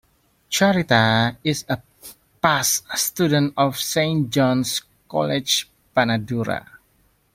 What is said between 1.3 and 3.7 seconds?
is a past student